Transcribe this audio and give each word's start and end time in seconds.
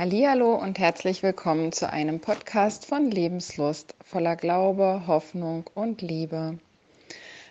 Hallihallo 0.00 0.54
und 0.54 0.78
herzlich 0.78 1.22
willkommen 1.22 1.72
zu 1.72 1.90
einem 1.92 2.20
Podcast 2.20 2.86
von 2.86 3.10
Lebenslust 3.10 3.94
voller 4.02 4.34
Glaube, 4.34 5.02
Hoffnung 5.06 5.68
und 5.74 6.00
Liebe. 6.00 6.58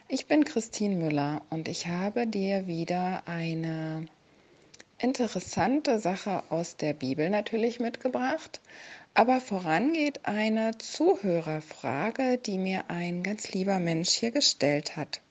Ich 0.08 0.26
bin 0.26 0.46
Christine 0.46 0.96
Müller 0.96 1.44
und 1.52 1.68
ich 1.68 1.86
habe 1.86 2.26
dir 2.26 2.66
wieder 2.66 3.22
eine 3.28 4.08
interessante 4.98 6.00
Sache 6.00 6.42
aus 6.50 6.76
der 6.76 6.94
Bibel 6.94 7.30
natürlich 7.30 7.80
mitgebracht, 7.80 8.62
aber 9.14 9.42
vorangeht 9.42 10.22
eine 10.24 10.76
Zuhörerfrage, 10.80 12.40
die 12.40 12.58
mir 12.58 12.86
ein 12.88 13.22
ganz 13.22 13.52
lieber 13.52 13.78
Mensch 13.78 14.10
hier 14.10 14.32
gestellt 14.32 14.98
hat. 14.98 15.22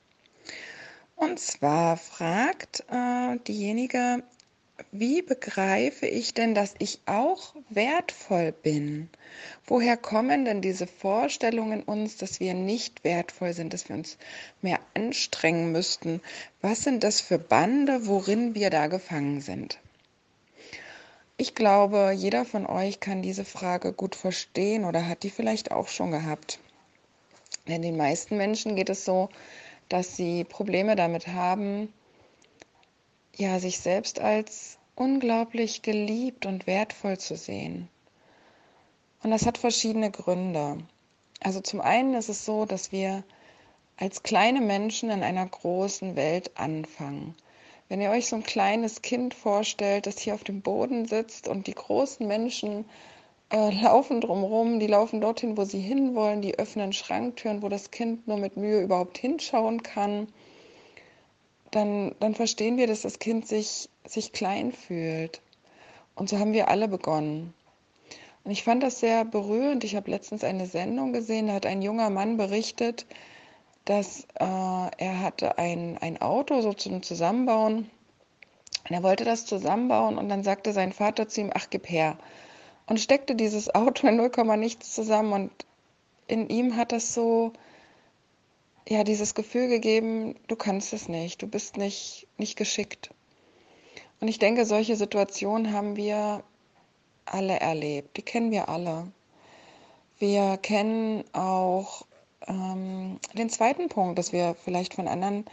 Und 1.17 1.41
zwar 1.41 1.97
fragt 1.97 2.85
äh, 2.93 3.39
diejenige, 3.49 4.23
wie 4.93 5.23
begreife 5.23 6.07
ich 6.07 6.35
denn, 6.35 6.55
dass 6.55 6.75
ich 6.79 7.01
auch 7.07 7.55
wertvoll 7.69 8.53
bin? 8.53 9.11
Woher 9.67 9.97
kommen 9.97 10.45
denn 10.45 10.63
diese 10.63 10.87
Vorstellungen 10.87 11.83
uns, 11.83 12.17
dass 12.17 12.41
wir 12.41 12.55
nicht 12.55 13.05
wertvoll 13.05 13.53
sind, 13.53 13.73
dass 13.73 13.89
wir 13.89 13.97
uns 13.97 14.19
mehr 14.63 14.81
anstrengen 14.95 15.73
müssten? 15.73 16.21
Was 16.63 16.85
sind 16.85 17.05
das 17.05 17.21
für 17.21 17.39
Bande, 17.39 18.07
worin 18.07 18.55
wir 18.55 18.71
da 18.71 18.87
gefangen 18.87 19.41
sind? 19.41 19.79
Ich 21.37 21.55
glaube, 21.55 22.13
jeder 22.17 22.45
von 22.45 22.67
euch 22.67 22.99
kann 22.99 23.23
diese 23.23 23.45
Frage 23.45 23.93
gut 23.93 24.15
verstehen 24.15 24.85
oder 24.85 25.07
hat 25.07 25.23
die 25.23 25.31
vielleicht 25.31 25.71
auch 25.71 25.89
schon 25.89 26.11
gehabt. 26.11 26.59
Denn 27.69 27.83
den 27.83 27.97
meisten 27.97 28.37
Menschen 28.37 28.75
geht 28.75 28.91
es 28.91 29.05
so, 29.05 29.29
dass 29.89 30.17
sie 30.17 30.45
Probleme 30.45 30.97
damit 30.97 31.29
haben, 31.29 31.93
ja, 33.39 33.61
sich 33.61 33.79
selbst 33.79 34.21
als 34.21 34.79
unglaublich 34.97 35.83
geliebt 35.83 36.45
und 36.45 36.67
wertvoll 36.67 37.19
zu 37.19 37.37
sehen. 37.37 37.89
Und 39.23 39.31
das 39.31 39.47
hat 39.47 39.59
verschiedene 39.59 40.11
Gründe. 40.11 40.79
Also 41.41 41.61
zum 41.61 41.81
einen 41.81 42.15
ist 42.15 42.29
es 42.29 42.45
so, 42.45 42.65
dass 42.65 42.91
wir 42.91 43.23
als 43.97 44.25
kleine 44.25 44.61
Menschen 44.61 45.11
in 45.11 45.23
einer 45.23 45.47
großen 45.47 46.17
Welt 46.17 46.51
anfangen. 46.57 47.37
Wenn 47.89 48.01
ihr 48.01 48.11
euch 48.11 48.27
so 48.27 48.37
ein 48.37 48.43
kleines 48.43 49.03
Kind 49.03 49.35
vorstellt, 49.35 50.07
das 50.07 50.19
hier 50.19 50.35
auf 50.35 50.45
dem 50.45 50.61
Boden 50.61 51.07
sitzt 51.07 51.47
und 51.47 51.69
die 51.69 51.75
großen 51.75 52.27
Menschen 52.27 52.85
äh, 53.51 53.71
laufen 53.83 54.21
drumherum, 54.21 54.81
die 54.81 54.89
laufen 54.89 55.21
dorthin, 55.21 55.57
wo 55.57 55.65
sie 55.65 55.81
hinwollen, 55.81 56.43
die 56.43 56.59
öffnen 56.59 56.93
Schranktüren, 56.93 57.63
wo 57.63 57.69
das 57.69 57.93
Kind 57.93 58.27
nur 58.27 58.37
mit 58.37 58.57
Mühe 58.57 58.83
überhaupt 58.83 59.17
hinschauen 59.17 59.83
kann 59.83 60.27
dann, 61.71 62.15
dann 62.21 62.35
verstehen 62.35 62.77
wir, 62.77 62.87
dass 62.87 63.03
das 63.03 63.19
Kind 63.19 63.47
sich, 63.47 63.89
sich 64.05 64.33
klein 64.33 64.73
fühlt. 64.73 65.41
Und 66.15 66.29
so 66.29 66.39
haben 66.39 66.53
wir 66.53 66.69
alle 66.69 66.89
begonnen. 66.89 67.55
Und 68.45 68.51
ich 68.51 68.65
fand 68.65 68.83
das 68.83 69.01
sehr 69.01 69.25
berührend. 69.25 69.85
Ich 69.85 69.95
habe 69.95 70.11
letztens 70.11 70.45
eine 70.45 70.67
Sendung 70.67 71.13
gesehen, 71.13 71.49
da 71.49 71.55
hat 71.55 71.67
ein 71.67 71.83
junger 71.83 72.11
Mann 72.11 72.37
berichtet, 72.37 73.07
dass 73.85 74.25
äh, 74.41 74.45
er 74.45 75.21
hatte 75.21 75.59
ein, 75.59 75.99
ein 75.99 76.21
Auto 76.21 76.61
so 76.61 76.73
zum 76.73 77.03
Zusammenbauen. 77.03 77.91
Und 78.89 78.95
er 78.95 79.03
wollte 79.03 79.25
das 79.25 79.45
zusammenbauen 79.45 80.17
und 80.17 80.29
dann 80.29 80.43
sagte 80.43 80.73
sein 80.73 80.93
Vater 80.93 81.29
zu 81.29 81.43
ihm, 81.43 81.51
ach, 81.55 81.69
gib 81.69 81.89
her. 81.91 82.17
Und 82.87 83.01
steckte 83.01 83.35
dieses 83.35 83.75
Auto 83.75 84.07
in 84.07 84.17
0, 84.17 84.31
nichts 84.57 84.95
zusammen 84.95 85.33
und 85.33 85.51
in 86.27 86.49
ihm 86.49 86.77
hat 86.77 86.93
das 86.93 87.13
so 87.13 87.53
ja 88.89 89.05
dieses 89.05 89.35
Gefühl 89.35 89.69
gegeben, 89.69 90.35
du 90.49 90.57
kannst 90.57 90.93
es 90.93 91.09
nicht, 91.09 91.43
du 91.43 91.47
bist 91.47 91.77
nicht, 91.77 92.27
nicht 92.39 92.57
geschickt. 92.57 93.11
Und 94.21 94.29
ich 94.29 94.39
denke, 94.39 94.65
solche 94.65 94.97
Situationen 94.97 95.73
haben 95.73 95.97
wir 95.97 96.43
alle 97.25 97.61
erlebt, 97.61 98.17
die 98.17 98.23
kennen 98.23 98.51
wir 98.51 98.69
alle. 98.69 99.13
Wir 100.19 100.57
kennen 100.57 101.23
auch 101.33 102.07
ähm, 102.47 103.21
den 103.35 103.51
zweiten 103.51 103.89
Punkt, 103.89 104.19
dass 104.19 104.33
wir 104.33 104.57
vielleicht 104.65 104.95
von 104.95 105.07
anderen 105.07 105.45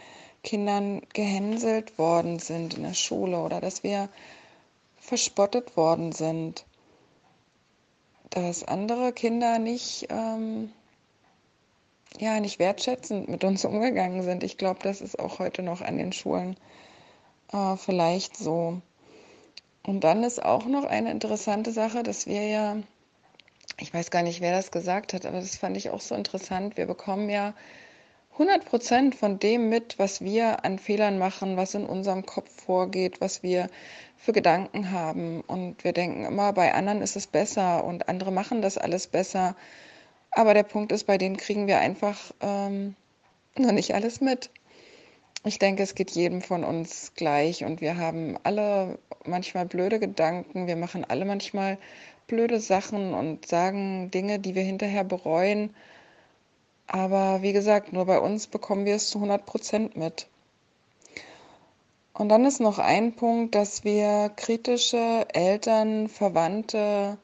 Kindern 0.42 1.02
gehänselt 1.12 1.98
worden 1.98 2.38
sind 2.38 2.74
in 2.74 2.82
der 2.82 2.94
Schule 2.94 3.38
oder 3.38 3.60
dass 3.60 3.82
wir 3.82 4.08
verspottet 4.96 5.76
worden 5.76 6.12
sind, 6.12 6.64
dass 8.30 8.64
andere 8.64 9.12
Kinder 9.12 9.58
nicht 9.58 10.06
ähm, 10.10 10.72
ja, 12.20 12.40
nicht 12.40 12.58
wertschätzend 12.58 13.28
mit 13.28 13.44
uns 13.44 13.64
umgegangen 13.66 14.22
sind. 14.22 14.42
Ich 14.42 14.58
glaube, 14.58 14.80
das 14.82 15.00
ist 15.00 15.18
auch 15.18 15.38
heute 15.38 15.62
noch 15.62 15.80
an 15.80 15.98
den 15.98 16.12
Schulen 16.12 16.56
äh, 17.52 17.76
vielleicht 17.76 18.36
so. 18.36 18.80
Und 19.82 20.02
dann 20.02 20.24
ist 20.24 20.42
auch 20.42 20.66
noch 20.66 20.84
eine 20.84 21.10
interessante 21.10 21.70
Sache, 21.72 22.02
dass 22.02 22.26
wir 22.26 22.46
ja, 22.46 22.76
ich 23.78 23.94
weiß 23.94 24.10
gar 24.10 24.22
nicht, 24.22 24.40
wer 24.40 24.52
das 24.52 24.70
gesagt 24.70 25.12
hat, 25.12 25.26
aber 25.26 25.38
das 25.38 25.56
fand 25.56 25.76
ich 25.76 25.90
auch 25.90 26.00
so 26.00 26.14
interessant. 26.14 26.76
Wir 26.76 26.86
bekommen 26.86 27.30
ja 27.30 27.54
100 28.32 28.66
Prozent 28.66 29.14
von 29.14 29.38
dem 29.38 29.68
mit, 29.70 29.98
was 29.98 30.20
wir 30.20 30.64
an 30.64 30.78
Fehlern 30.78 31.18
machen, 31.18 31.56
was 31.56 31.74
in 31.74 31.86
unserem 31.86 32.26
Kopf 32.26 32.50
vorgeht, 32.64 33.20
was 33.20 33.42
wir 33.42 33.70
für 34.16 34.32
Gedanken 34.32 34.90
haben. 34.90 35.40
Und 35.40 35.84
wir 35.84 35.92
denken 35.92 36.24
immer, 36.24 36.52
bei 36.52 36.74
anderen 36.74 37.00
ist 37.00 37.16
es 37.16 37.26
besser 37.26 37.84
und 37.84 38.08
andere 38.08 38.32
machen 38.32 38.60
das 38.60 38.76
alles 38.76 39.06
besser. 39.06 39.56
Aber 40.36 40.52
der 40.52 40.64
Punkt 40.64 40.92
ist, 40.92 41.04
bei 41.04 41.16
denen 41.16 41.38
kriegen 41.38 41.66
wir 41.66 41.78
einfach 41.78 42.30
ähm, 42.42 42.94
noch 43.56 43.72
nicht 43.72 43.94
alles 43.94 44.20
mit. 44.20 44.50
Ich 45.44 45.58
denke, 45.58 45.82
es 45.82 45.94
geht 45.94 46.10
jedem 46.10 46.42
von 46.42 46.62
uns 46.62 47.14
gleich 47.14 47.64
und 47.64 47.80
wir 47.80 47.96
haben 47.96 48.36
alle 48.42 48.98
manchmal 49.24 49.64
blöde 49.64 49.98
Gedanken, 49.98 50.66
wir 50.66 50.76
machen 50.76 51.06
alle 51.08 51.24
manchmal 51.24 51.78
blöde 52.26 52.60
Sachen 52.60 53.14
und 53.14 53.46
sagen 53.46 54.10
Dinge, 54.10 54.38
die 54.38 54.54
wir 54.54 54.62
hinterher 54.62 55.04
bereuen. 55.04 55.74
Aber 56.86 57.40
wie 57.40 57.54
gesagt, 57.54 57.94
nur 57.94 58.04
bei 58.04 58.18
uns 58.18 58.46
bekommen 58.46 58.84
wir 58.84 58.96
es 58.96 59.08
zu 59.08 59.16
100 59.16 59.46
Prozent 59.46 59.96
mit. 59.96 60.26
Und 62.12 62.28
dann 62.28 62.44
ist 62.44 62.60
noch 62.60 62.78
ein 62.78 63.14
Punkt, 63.14 63.54
dass 63.54 63.84
wir 63.84 64.30
kritische 64.36 65.26
Eltern, 65.32 66.08
Verwandte, 66.08 67.16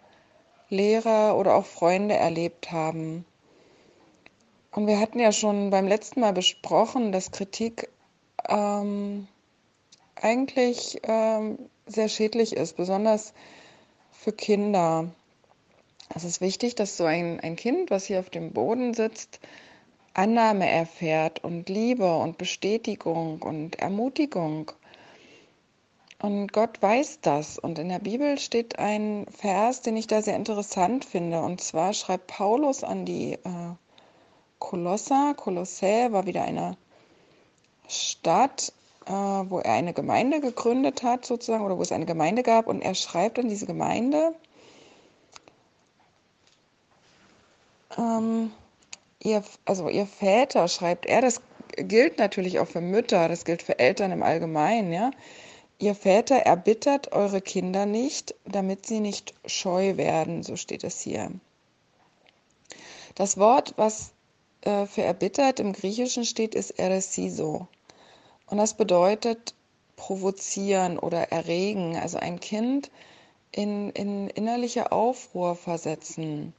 Lehrer 0.72 1.37
oder 1.37 1.55
auch 1.55 1.66
Freunde 1.66 2.16
erlebt 2.16 2.72
haben. 2.72 3.25
Und 4.72 4.87
wir 4.87 4.99
hatten 4.99 5.19
ja 5.19 5.31
schon 5.31 5.71
beim 5.71 5.87
letzten 5.87 6.21
Mal 6.21 6.33
besprochen, 6.33 7.12
dass 7.12 7.31
Kritik 7.31 7.91
ähm, 8.49 9.28
eigentlich 10.16 11.00
ähm, 11.03 11.59
sehr 11.87 12.09
schädlich 12.09 12.56
ist, 12.56 12.77
besonders 12.77 13.34
für 14.10 14.33
Kinder. 14.33 15.10
Es 16.15 16.25
ist 16.25 16.41
wichtig, 16.41 16.75
dass 16.75 16.97
so 16.97 17.04
ein, 17.04 17.39
ein 17.41 17.56
Kind, 17.56 17.91
was 17.91 18.06
hier 18.06 18.21
auf 18.21 18.31
dem 18.31 18.53
Boden 18.53 18.94
sitzt, 18.94 19.41
Annahme 20.15 20.69
erfährt 20.69 21.44
und 21.44 21.69
Liebe 21.69 22.16
und 22.16 22.39
Bestätigung 22.39 23.43
und 23.43 23.78
Ermutigung. 23.78 24.72
Und 26.22 26.53
Gott 26.53 26.81
weiß 26.81 27.19
das. 27.21 27.59
Und 27.59 27.81
in 27.81 27.88
der 27.88 27.99
Bibel 27.99 28.38
steht 28.38 28.78
ein 28.78 29.27
Vers, 29.37 29.83
den 29.83 29.97
ich 29.97 30.06
da 30.06 30.22
sehr 30.22 30.37
interessant 30.37 31.05
finde. 31.05 31.41
Und 31.41 31.60
zwar 31.60 31.93
schreibt 31.94 32.28
Paulus 32.28 32.84
an 32.84 33.05
die 33.05 33.33
äh, 33.33 33.75
Kolosser. 34.60 35.34
Kolossä 35.37 36.12
war 36.12 36.25
wieder 36.25 36.44
eine 36.44 36.77
Stadt, 37.88 38.72
äh, 39.06 39.10
wo 39.10 39.59
er 39.59 39.72
eine 39.72 39.93
Gemeinde 39.93 40.41
gegründet 40.41 41.03
hat, 41.03 41.27
sozusagen, 41.27 41.65
oder 41.65 41.77
wo 41.77 41.83
es 41.83 41.91
eine 41.91 42.06
Gemeinde 42.06 42.44
gab. 42.44 42.69
Und 42.69 42.83
er 42.83 42.94
schreibt 42.94 43.41
an 43.41 43.49
diese 43.49 43.66
Gemeinde, 43.66 44.33
ähm, 47.99 48.53
ihr, 49.25 49.43
also 49.65 49.89
ihr 49.89 50.06
Väter, 50.06 50.69
schreibt 50.69 51.04
er, 51.04 51.21
das 51.21 51.41
gilt 51.75 52.19
natürlich 52.19 52.60
auch 52.60 52.69
für 52.69 52.81
Mütter, 52.81 53.28
das 53.28 53.44
gilt 53.44 53.62
für 53.62 53.81
Eltern 53.81 54.12
im 54.12 54.22
Allgemeinen, 54.22 54.93
ja 54.93 55.10
Ihr 55.82 55.97
Väter 55.97 56.37
erbittert 56.37 57.10
eure 57.10 57.41
Kinder 57.41 57.87
nicht, 57.87 58.37
damit 58.44 58.87
sie 58.87 59.00
nicht 59.00 59.34
scheu 59.44 59.97
werden, 59.97 60.45
so 60.45 60.54
steht 60.54 60.84
es 60.84 61.01
hier. 61.01 61.33
Das 63.16 63.36
Wort, 63.36 63.74
was 63.77 64.12
äh, 64.60 64.86
für 64.86 65.03
erbittert 65.03 65.59
im 65.59 65.72
Griechischen 65.72 66.24
steht, 66.24 66.54
ist 66.54 66.78
eresiso. 66.78 67.66
Und 68.47 68.59
das 68.59 68.74
bedeutet 68.74 69.56
provozieren 69.97 71.01
oder 71.01 71.33
erregen, 71.33 71.97
also 71.97 72.16
ein 72.18 72.39
Kind 72.39 72.92
in, 73.51 73.91
in 73.91 74.28
innerliche 74.30 74.92
Aufruhr 74.92 75.56
versetzen. 75.56 76.54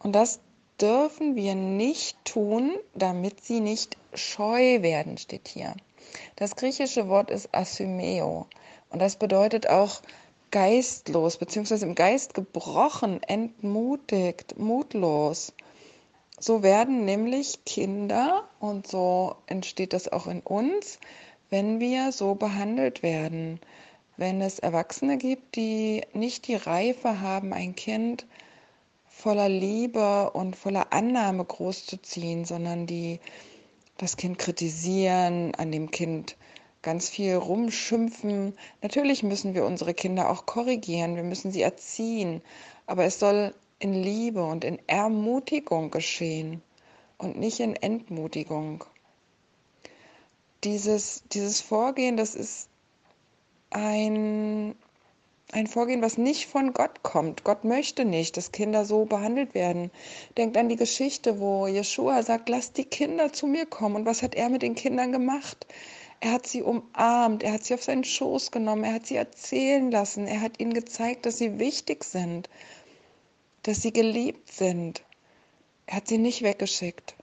Und 0.00 0.12
das 0.12 0.40
dürfen 0.78 1.34
wir 1.34 1.54
nicht 1.54 2.22
tun, 2.26 2.76
damit 2.94 3.42
sie 3.42 3.60
nicht 3.60 3.96
scheu 4.12 4.82
werden, 4.82 5.16
steht 5.16 5.48
hier. 5.48 5.74
Das 6.36 6.56
griechische 6.56 7.08
Wort 7.08 7.30
ist 7.30 7.54
asymeo 7.54 8.46
und 8.90 9.00
das 9.00 9.16
bedeutet 9.16 9.68
auch 9.68 10.02
geistlos, 10.50 11.36
beziehungsweise 11.36 11.86
im 11.86 11.94
Geist 11.94 12.34
gebrochen, 12.34 13.22
entmutigt, 13.24 14.58
mutlos. 14.58 15.52
So 16.38 16.62
werden 16.62 17.04
nämlich 17.04 17.64
Kinder, 17.64 18.48
und 18.60 18.86
so 18.86 19.36
entsteht 19.46 19.92
das 19.92 20.10
auch 20.12 20.26
in 20.26 20.40
uns, 20.40 20.98
wenn 21.50 21.80
wir 21.80 22.12
so 22.12 22.34
behandelt 22.34 23.02
werden. 23.02 23.60
wenn 24.16 24.40
es 24.40 24.58
Erwachsene 24.58 25.18
gibt, 25.18 25.56
die 25.56 26.02
nicht 26.14 26.48
die 26.48 26.54
Reife 26.54 27.20
haben, 27.20 27.52
ein 27.52 27.76
Kind 27.76 28.26
voller 29.08 29.48
Liebe 29.48 30.30
und 30.30 30.56
voller 30.56 30.92
Annahme 30.92 31.44
großzuziehen, 31.44 32.44
sondern 32.44 32.86
die 32.86 33.20
das 33.98 34.16
Kind 34.16 34.38
kritisieren, 34.38 35.54
an 35.54 35.72
dem 35.72 35.90
Kind 35.90 36.36
ganz 36.82 37.08
viel 37.08 37.34
rumschimpfen. 37.34 38.56
Natürlich 38.82 39.22
müssen 39.22 39.54
wir 39.54 39.64
unsere 39.64 39.94
Kinder 39.94 40.30
auch 40.30 40.46
korrigieren, 40.46 41.16
wir 41.16 41.24
müssen 41.24 41.50
sie 41.50 41.62
erziehen, 41.62 42.42
aber 42.86 43.04
es 43.04 43.18
soll 43.18 43.54
in 43.78 43.92
Liebe 43.92 44.44
und 44.44 44.64
in 44.64 44.78
Ermutigung 44.86 45.90
geschehen 45.90 46.62
und 47.18 47.38
nicht 47.38 47.60
in 47.60 47.74
Entmutigung. 47.76 48.84
Dieses, 50.64 51.24
dieses 51.32 51.60
Vorgehen, 51.60 52.16
das 52.16 52.34
ist 52.34 52.68
ein, 53.70 54.74
ein 55.52 55.66
Vorgehen, 55.68 56.02
was 56.02 56.18
nicht 56.18 56.46
von 56.46 56.72
Gott 56.72 57.02
kommt. 57.02 57.44
Gott 57.44 57.64
möchte 57.64 58.04
nicht, 58.04 58.36
dass 58.36 58.52
Kinder 58.52 58.84
so 58.84 59.04
behandelt 59.04 59.54
werden. 59.54 59.90
Denkt 60.36 60.56
an 60.56 60.68
die 60.68 60.76
Geschichte, 60.76 61.38
wo 61.38 61.66
Jeshua 61.66 62.22
sagt, 62.22 62.48
lasst 62.48 62.76
die 62.76 62.84
Kinder 62.84 63.32
zu 63.32 63.46
mir 63.46 63.64
kommen. 63.64 63.96
Und 63.96 64.06
was 64.06 64.22
hat 64.22 64.34
er 64.34 64.48
mit 64.48 64.62
den 64.62 64.74
Kindern 64.74 65.12
gemacht? 65.12 65.66
Er 66.20 66.32
hat 66.32 66.46
sie 66.46 66.62
umarmt, 66.62 67.42
er 67.42 67.52
hat 67.52 67.64
sie 67.64 67.74
auf 67.74 67.84
seinen 67.84 68.04
Schoß 68.04 68.50
genommen, 68.50 68.84
er 68.84 68.94
hat 68.94 69.06
sie 69.06 69.16
erzählen 69.16 69.90
lassen, 69.90 70.26
er 70.26 70.40
hat 70.40 70.58
ihnen 70.58 70.72
gezeigt, 70.72 71.26
dass 71.26 71.38
sie 71.38 71.58
wichtig 71.58 72.04
sind, 72.04 72.48
dass 73.62 73.82
sie 73.82 73.92
geliebt 73.92 74.50
sind. 74.50 75.04
Er 75.86 75.96
hat 75.96 76.08
sie 76.08 76.18
nicht 76.18 76.42
weggeschickt. 76.42 77.14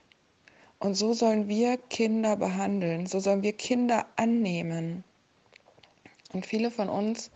Und 0.78 0.94
so 0.94 1.12
sollen 1.12 1.48
wir 1.48 1.76
Kinder 1.76 2.36
behandeln, 2.36 3.06
so 3.06 3.18
sollen 3.18 3.42
wir 3.42 3.52
Kinder 3.52 4.06
annehmen. 4.16 5.04
Und 6.32 6.46
viele 6.46 6.70
von 6.70 6.88
uns 6.88 7.30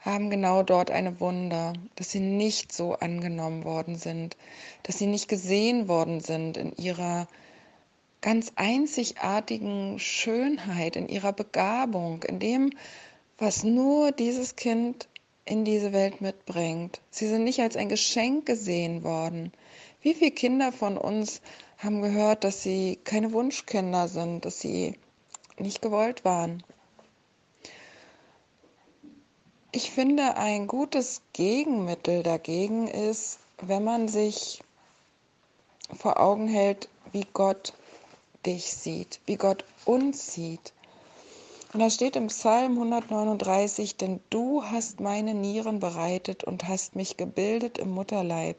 haben 0.00 0.30
genau 0.30 0.62
dort 0.62 0.90
eine 0.90 1.20
Wunder, 1.20 1.74
dass 1.96 2.10
sie 2.10 2.20
nicht 2.20 2.72
so 2.72 2.94
angenommen 2.94 3.64
worden 3.64 3.96
sind, 3.96 4.36
dass 4.82 4.98
sie 4.98 5.06
nicht 5.06 5.28
gesehen 5.28 5.88
worden 5.88 6.20
sind 6.20 6.56
in 6.56 6.72
ihrer 6.76 7.28
ganz 8.22 8.52
einzigartigen 8.56 9.98
Schönheit, 9.98 10.96
in 10.96 11.08
ihrer 11.08 11.32
Begabung, 11.32 12.22
in 12.22 12.38
dem, 12.38 12.70
was 13.38 13.64
nur 13.64 14.12
dieses 14.12 14.56
Kind 14.56 15.08
in 15.44 15.64
diese 15.64 15.92
Welt 15.92 16.20
mitbringt. 16.20 17.00
Sie 17.10 17.26
sind 17.26 17.44
nicht 17.44 17.60
als 17.60 17.76
ein 17.76 17.88
Geschenk 17.88 18.46
gesehen 18.46 19.02
worden. 19.02 19.52
Wie 20.02 20.14
viele 20.14 20.30
Kinder 20.30 20.72
von 20.72 20.96
uns 20.96 21.40
haben 21.78 22.02
gehört, 22.02 22.44
dass 22.44 22.62
sie 22.62 22.98
keine 23.04 23.32
Wunschkinder 23.32 24.08
sind, 24.08 24.44
dass 24.44 24.60
sie 24.60 24.94
nicht 25.58 25.82
gewollt 25.82 26.24
waren? 26.24 26.62
Ich 29.72 29.92
finde, 29.92 30.36
ein 30.36 30.66
gutes 30.66 31.22
Gegenmittel 31.32 32.24
dagegen 32.24 32.88
ist, 32.88 33.38
wenn 33.62 33.84
man 33.84 34.08
sich 34.08 34.64
vor 35.96 36.18
Augen 36.18 36.48
hält, 36.48 36.88
wie 37.12 37.24
Gott 37.32 37.72
dich 38.44 38.72
sieht, 38.72 39.20
wie 39.26 39.36
Gott 39.36 39.64
uns 39.84 40.34
sieht. 40.34 40.72
Und 41.72 41.78
da 41.78 41.88
steht 41.88 42.16
im 42.16 42.26
Psalm 42.26 42.72
139, 42.72 43.96
denn 43.96 44.18
du 44.28 44.64
hast 44.64 44.98
meine 44.98 45.34
Nieren 45.34 45.78
bereitet 45.78 46.42
und 46.42 46.66
hast 46.66 46.96
mich 46.96 47.16
gebildet 47.16 47.78
im 47.78 47.92
Mutterleib. 47.92 48.56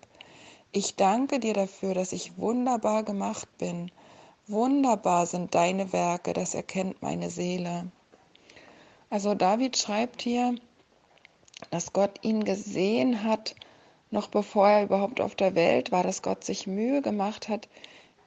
Ich 0.71 0.95
danke 0.95 1.41
dir 1.41 1.53
dafür, 1.53 1.93
dass 1.93 2.13
ich 2.13 2.37
wunderbar 2.37 3.03
gemacht 3.03 3.49
bin. 3.57 3.91
Wunderbar 4.47 5.25
sind 5.25 5.55
deine 5.55 5.91
Werke, 5.91 6.31
das 6.31 6.53
erkennt 6.53 7.01
meine 7.01 7.29
Seele. 7.29 7.91
Also 9.09 9.35
David 9.35 9.75
schreibt 9.75 10.21
hier, 10.21 10.55
dass 11.69 11.93
Gott 11.93 12.19
ihn 12.23 12.43
gesehen 12.43 13.23
hat, 13.23 13.55
noch 14.09 14.27
bevor 14.27 14.69
er 14.69 14.83
überhaupt 14.83 15.21
auf 15.21 15.35
der 15.35 15.55
Welt 15.55 15.91
war, 15.91 16.03
dass 16.03 16.21
Gott 16.21 16.43
sich 16.43 16.67
Mühe 16.67 17.01
gemacht 17.01 17.47
hat, 17.47 17.69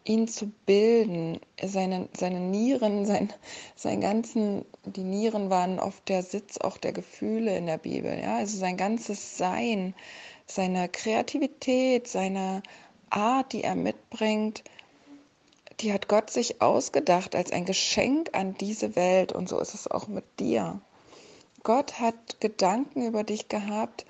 ihn 0.04 0.28
zu 0.28 0.52
bilden, 0.66 1.40
seine, 1.62 2.08
seine 2.16 2.40
Nieren, 2.40 3.06
sein, 3.06 3.32
sein 3.74 4.00
ganzen, 4.00 4.64
die 4.84 5.02
Nieren 5.02 5.50
waren 5.50 5.78
oft 5.78 6.08
der 6.08 6.22
Sitz 6.22 6.58
auch 6.58 6.76
der 6.76 6.92
Gefühle 6.92 7.56
in 7.56 7.66
der 7.66 7.78
Bibel, 7.78 8.18
ja, 8.18 8.36
also 8.36 8.56
sein 8.58 8.76
ganzes 8.76 9.38
Sein, 9.38 9.94
seine 10.46 10.88
Kreativität, 10.88 12.06
seine 12.06 12.62
Art, 13.10 13.52
die 13.52 13.64
er 13.64 13.74
mitbringt, 13.74 14.62
die 15.80 15.92
hat 15.92 16.08
Gott 16.08 16.30
sich 16.30 16.60
ausgedacht 16.60 17.34
als 17.34 17.52
ein 17.52 17.64
Geschenk 17.64 18.30
an 18.32 18.54
diese 18.54 18.96
Welt. 18.96 19.32
Und 19.32 19.48
so 19.48 19.58
ist 19.58 19.74
es 19.74 19.90
auch 19.90 20.08
mit 20.08 20.24
dir. 20.38 20.80
Gott 21.64 21.98
hat 21.98 22.40
Gedanken 22.40 23.06
über 23.06 23.24
dich 23.24 23.48
gehabt, 23.48 24.06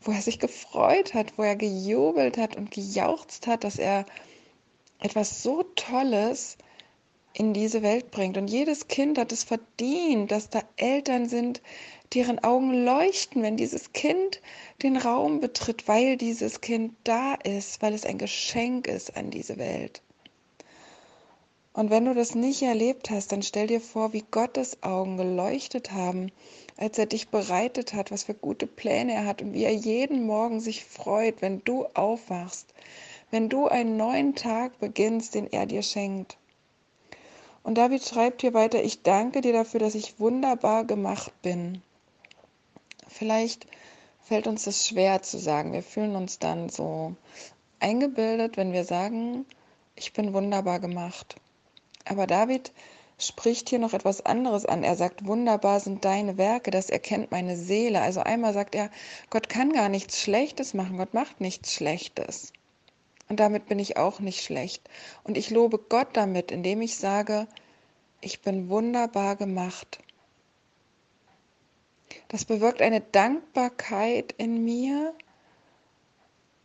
wo 0.00 0.12
er 0.12 0.22
sich 0.22 0.38
gefreut 0.38 1.14
hat, 1.14 1.36
wo 1.36 1.42
er 1.42 1.56
gejubelt 1.56 2.38
hat 2.38 2.56
und 2.56 2.70
gejauchzt 2.70 3.46
hat, 3.46 3.64
dass 3.64 3.78
er 3.78 4.06
etwas 5.00 5.42
so 5.42 5.62
Tolles 5.74 6.56
in 7.32 7.54
diese 7.54 7.82
Welt 7.82 8.10
bringt. 8.10 8.36
Und 8.36 8.48
jedes 8.48 8.88
Kind 8.88 9.18
hat 9.18 9.32
es 9.32 9.44
verdient, 9.44 10.30
dass 10.30 10.50
da 10.50 10.62
Eltern 10.76 11.28
sind, 11.28 11.62
deren 12.14 12.42
Augen 12.42 12.84
leuchten, 12.84 13.42
wenn 13.42 13.56
dieses 13.56 13.92
Kind 13.92 14.40
den 14.82 14.96
Raum 14.96 15.40
betritt, 15.40 15.86
weil 15.88 16.16
dieses 16.16 16.60
Kind 16.60 16.94
da 17.04 17.34
ist, 17.34 17.82
weil 17.82 17.94
es 17.94 18.04
ein 18.04 18.18
Geschenk 18.18 18.86
ist 18.88 19.16
an 19.16 19.30
diese 19.30 19.58
Welt. 19.58 20.02
Und 21.72 21.90
wenn 21.90 22.04
du 22.04 22.14
das 22.14 22.34
nicht 22.34 22.62
erlebt 22.62 23.10
hast, 23.10 23.30
dann 23.30 23.42
stell 23.42 23.68
dir 23.68 23.80
vor, 23.80 24.12
wie 24.12 24.24
Gottes 24.30 24.82
Augen 24.82 25.16
geleuchtet 25.16 25.92
haben, 25.92 26.32
als 26.80 26.96
er 26.96 27.04
dich 27.04 27.28
bereitet 27.28 27.92
hat, 27.92 28.10
was 28.10 28.24
für 28.24 28.34
gute 28.34 28.66
Pläne 28.66 29.12
er 29.12 29.26
hat 29.26 29.42
und 29.42 29.52
wie 29.52 29.64
er 29.64 29.74
jeden 29.74 30.26
Morgen 30.26 30.60
sich 30.60 30.84
freut, 30.84 31.42
wenn 31.42 31.62
du 31.64 31.84
aufwachst, 31.92 32.72
wenn 33.30 33.50
du 33.50 33.68
einen 33.68 33.98
neuen 33.98 34.34
Tag 34.34 34.78
beginnst, 34.80 35.34
den 35.34 35.46
er 35.52 35.66
dir 35.66 35.82
schenkt. 35.82 36.38
Und 37.62 37.76
David 37.76 38.02
schreibt 38.02 38.40
hier 38.40 38.54
weiter, 38.54 38.82
ich 38.82 39.02
danke 39.02 39.42
dir 39.42 39.52
dafür, 39.52 39.78
dass 39.78 39.94
ich 39.94 40.18
wunderbar 40.18 40.84
gemacht 40.84 41.32
bin. 41.42 41.82
Vielleicht 43.06 43.66
fällt 44.22 44.46
uns 44.46 44.64
das 44.64 44.88
schwer 44.88 45.20
zu 45.20 45.38
sagen. 45.38 45.74
Wir 45.74 45.82
fühlen 45.82 46.16
uns 46.16 46.38
dann 46.38 46.70
so 46.70 47.14
eingebildet, 47.78 48.56
wenn 48.56 48.72
wir 48.72 48.84
sagen, 48.84 49.44
ich 49.96 50.14
bin 50.14 50.32
wunderbar 50.32 50.80
gemacht. 50.80 51.36
Aber 52.06 52.26
David 52.26 52.72
spricht 53.20 53.68
hier 53.68 53.78
noch 53.78 53.92
etwas 53.92 54.24
anderes 54.24 54.66
an. 54.66 54.82
Er 54.82 54.96
sagt, 54.96 55.26
wunderbar 55.26 55.80
sind 55.80 56.04
deine 56.04 56.38
Werke, 56.38 56.70
das 56.70 56.90
erkennt 56.90 57.30
meine 57.30 57.56
Seele. 57.56 58.00
Also 58.00 58.20
einmal 58.20 58.52
sagt 58.54 58.74
er, 58.74 58.90
Gott 59.30 59.48
kann 59.48 59.72
gar 59.72 59.88
nichts 59.88 60.20
Schlechtes 60.20 60.74
machen, 60.74 60.98
Gott 60.98 61.14
macht 61.14 61.40
nichts 61.40 61.72
Schlechtes. 61.72 62.52
Und 63.28 63.38
damit 63.38 63.66
bin 63.66 63.78
ich 63.78 63.96
auch 63.96 64.20
nicht 64.20 64.42
schlecht. 64.42 64.82
Und 65.22 65.36
ich 65.36 65.50
lobe 65.50 65.78
Gott 65.78 66.08
damit, 66.14 66.50
indem 66.50 66.82
ich 66.82 66.96
sage, 66.96 67.46
ich 68.20 68.40
bin 68.42 68.68
wunderbar 68.68 69.36
gemacht. 69.36 70.00
Das 72.28 72.44
bewirkt 72.44 72.82
eine 72.82 73.00
Dankbarkeit 73.00 74.34
in 74.36 74.64
mir, 74.64 75.14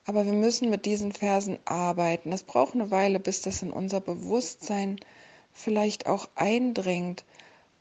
aber 0.06 0.26
wir 0.26 0.34
müssen 0.34 0.70
mit 0.70 0.86
diesen 0.86 1.12
Versen 1.12 1.58
arbeiten. 1.66 2.32
Es 2.32 2.44
braucht 2.44 2.76
eine 2.76 2.92
Weile, 2.92 3.20
bis 3.20 3.42
das 3.42 3.62
in 3.62 3.72
unser 3.72 4.00
Bewusstsein 4.02 5.00
vielleicht 5.56 6.06
auch 6.06 6.30
eindringt. 6.36 7.26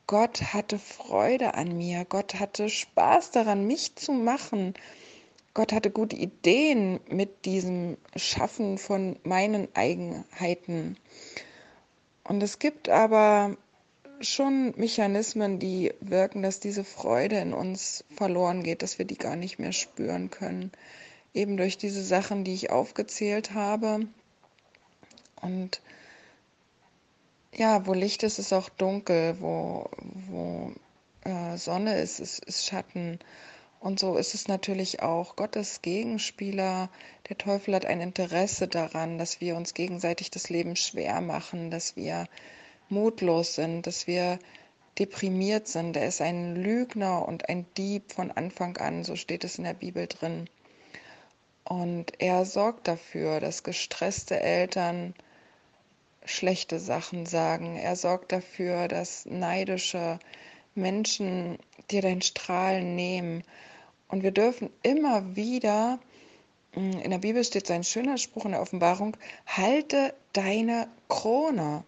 Gott 0.06 0.54
hatte 0.54 0.78
Freude 0.78 1.54
an 1.54 1.76
mir, 1.76 2.06
Gott 2.06 2.40
hatte 2.40 2.70
Spaß 2.70 3.32
daran, 3.32 3.66
mich 3.66 3.94
zu 3.96 4.12
machen 4.12 4.72
Gott 5.54 5.72
hatte 5.72 5.92
gute 5.92 6.16
Ideen 6.16 6.98
mit 7.08 7.44
diesem 7.44 7.96
Schaffen 8.16 8.76
von 8.76 9.16
meinen 9.22 9.68
Eigenheiten. 9.74 10.96
Und 12.24 12.42
es 12.42 12.58
gibt 12.58 12.88
aber 12.88 13.56
schon 14.20 14.74
Mechanismen, 14.76 15.60
die 15.60 15.94
wirken, 16.00 16.42
dass 16.42 16.58
diese 16.58 16.82
Freude 16.82 17.38
in 17.38 17.54
uns 17.54 18.04
verloren 18.16 18.64
geht, 18.64 18.82
dass 18.82 18.98
wir 18.98 19.04
die 19.04 19.16
gar 19.16 19.36
nicht 19.36 19.60
mehr 19.60 19.70
spüren 19.70 20.28
können. 20.28 20.72
Eben 21.34 21.56
durch 21.56 21.78
diese 21.78 22.02
Sachen, 22.02 22.42
die 22.42 22.54
ich 22.54 22.70
aufgezählt 22.70 23.54
habe. 23.54 24.08
Und 25.40 25.80
ja, 27.56 27.86
wo 27.86 27.94
Licht 27.94 28.22
ist, 28.22 28.38
ist 28.38 28.52
auch 28.52 28.68
dunkel, 28.68 29.36
wo, 29.40 29.88
wo 30.28 30.72
äh, 31.24 31.56
Sonne 31.56 31.98
ist, 31.98 32.20
ist, 32.20 32.44
ist 32.44 32.66
Schatten. 32.66 33.18
Und 33.80 34.00
so 34.00 34.16
ist 34.16 34.34
es 34.34 34.48
natürlich 34.48 35.02
auch 35.02 35.36
Gottes 35.36 35.82
Gegenspieler. 35.82 36.88
Der 37.28 37.36
Teufel 37.36 37.74
hat 37.74 37.84
ein 37.84 38.00
Interesse 38.00 38.66
daran, 38.66 39.18
dass 39.18 39.40
wir 39.40 39.56
uns 39.56 39.74
gegenseitig 39.74 40.30
das 40.30 40.48
Leben 40.48 40.74
schwer 40.74 41.20
machen, 41.20 41.70
dass 41.70 41.94
wir 41.94 42.26
mutlos 42.88 43.54
sind, 43.54 43.86
dass 43.86 44.06
wir 44.06 44.38
deprimiert 44.98 45.68
sind. 45.68 45.96
Er 45.96 46.06
ist 46.06 46.20
ein 46.20 46.56
Lügner 46.56 47.26
und 47.28 47.48
ein 47.48 47.66
Dieb 47.76 48.12
von 48.12 48.30
Anfang 48.30 48.76
an, 48.78 49.04
so 49.04 49.16
steht 49.16 49.44
es 49.44 49.58
in 49.58 49.64
der 49.64 49.74
Bibel 49.74 50.06
drin. 50.06 50.48
Und 51.64 52.20
er 52.20 52.44
sorgt 52.44 52.88
dafür, 52.88 53.40
dass 53.40 53.62
gestresste 53.62 54.40
Eltern 54.40 55.14
schlechte 56.24 56.78
Sachen 56.78 57.26
sagen. 57.26 57.76
Er 57.76 57.96
sorgt 57.96 58.32
dafür, 58.32 58.88
dass 58.88 59.26
neidische 59.26 60.18
Menschen 60.74 61.58
dir 61.90 62.02
dein 62.02 62.22
Strahlen 62.22 62.94
nehmen. 62.94 63.44
Und 64.08 64.22
wir 64.22 64.32
dürfen 64.32 64.70
immer 64.82 65.36
wieder, 65.36 65.98
hm, 66.72 67.00
in 67.00 67.10
der 67.10 67.18
Bibel 67.18 67.44
steht 67.44 67.66
so 67.66 67.72
ein 67.72 67.84
schöner 67.84 68.18
Spruch 68.18 68.44
in 68.44 68.52
der 68.52 68.62
Offenbarung, 68.62 69.16
halte 69.46 70.14
deine 70.32 70.88
Krone. 71.08 71.84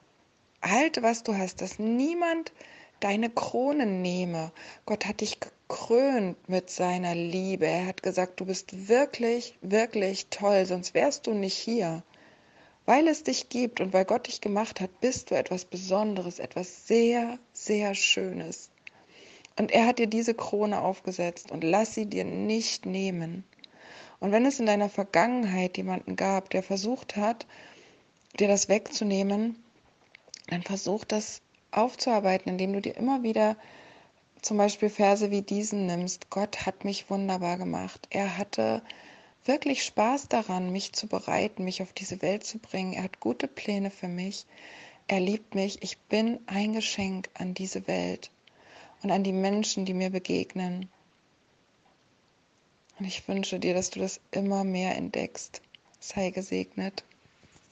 Halte, 0.63 1.03
was 1.03 1.23
du 1.23 1.37
hast, 1.37 1.61
dass 1.61 1.79
niemand 1.79 2.53
deine 3.01 3.31
Krone 3.31 3.87
nehme. 3.87 4.53
Gott 4.85 5.07
hat 5.07 5.21
dich 5.21 5.39
gekrönt 5.41 6.49
mit 6.49 6.71
seiner 6.71 7.15
Liebe. 7.15 7.67
Er 7.67 7.87
hat 7.87 8.03
gesagt, 8.03 8.41
du 8.41 8.47
bist 8.47 8.89
wirklich, 8.89 9.57
wirklich 9.61 10.27
toll, 10.31 10.67
sonst 10.67 10.95
wärst 10.95 11.27
du 11.27 11.35
nicht 11.35 11.57
hier. 11.57 12.03
Weil 12.87 13.09
es 13.09 13.25
dich 13.25 13.49
gibt 13.49 13.81
und 13.81 13.93
weil 13.93 14.05
Gott 14.05 14.29
dich 14.29 14.41
gemacht 14.41 14.81
hat, 14.81 15.01
bist 15.01 15.31
du 15.31 15.35
etwas 15.35 15.65
Besonderes, 15.65 16.39
etwas 16.39 16.87
sehr, 16.87 17.39
sehr 17.53 17.95
Schönes. 17.95 18.71
Und 19.59 19.73
er 19.73 19.87
hat 19.87 19.99
dir 19.99 20.07
diese 20.07 20.35
Krone 20.35 20.81
aufgesetzt 20.81 21.51
und 21.51 21.65
lass 21.65 21.95
sie 21.95 22.07
dir 22.07 22.25
nicht 22.25 22.87
nehmen. 22.87 23.45
Und 24.21 24.33
wenn 24.33 24.47
es 24.47 24.61
in 24.61 24.67
deiner 24.67 24.89
Vergangenheit 24.89 25.77
jemanden 25.77 26.15
gab, 26.17 26.51
der 26.51 26.63
versucht 26.63 27.17
hat, 27.17 27.47
dir 28.39 28.49
das 28.49 28.69
wegzunehmen, 28.69 29.63
dann 30.49 30.63
versuch 30.63 31.05
das 31.05 31.43
aufzuarbeiten, 31.73 32.53
indem 32.53 32.73
du 32.73 32.81
dir 32.81 32.97
immer 32.97 33.23
wieder 33.23 33.57
zum 34.43 34.59
Beispiel 34.59 34.91
Verse 34.91 35.31
wie 35.31 35.43
diesen 35.43 35.87
nimmst. 35.87 36.31
Gott 36.31 36.67
hat 36.67 36.85
mich 36.85 37.11
wunderbar 37.11 37.59
gemacht. 37.59 38.07
Er 38.11 38.39
hatte 38.39 38.83
wirklich 39.49 39.85
Spaß 39.85 40.29
daran, 40.29 40.73
mich 40.73 40.93
zu 40.93 41.07
bereiten, 41.07 41.65
mich 41.65 41.83
auf 41.83 41.93
diese 41.93 42.23
Welt 42.23 42.45
zu 42.45 42.59
bringen. 42.59 42.93
Er 42.93 43.05
hat 43.05 43.21
gute 43.21 43.49
Pläne 43.49 43.91
für 43.91 44.09
mich. 44.09 44.47
Er 45.09 45.21
liebt 45.21 45.55
mich. 45.55 45.83
Ich 45.83 45.99
bin 45.99 46.41
ein 46.47 46.73
Geschenk 46.73 47.29
an 47.35 47.55
diese 47.55 47.87
Welt 47.87 48.31
und 49.03 49.11
an 49.11 49.23
die 49.23 49.33
Menschen, 49.33 49.85
die 49.85 49.95
mir 49.95 50.11
begegnen. 50.11 50.89
Und 52.99 53.07
ich 53.07 53.27
wünsche 53.29 53.61
dir, 53.61 53.75
dass 53.75 53.91
du 53.91 54.01
das 54.01 54.21
immer 54.31 54.65
mehr 54.65 54.97
entdeckst. 54.97 55.61
Sei 56.01 56.31
gesegnet. 56.31 57.05